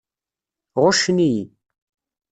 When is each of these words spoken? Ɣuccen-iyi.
Ɣuccen-iyi. 0.81 1.43